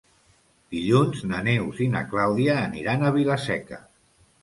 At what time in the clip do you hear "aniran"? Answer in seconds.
2.65-3.07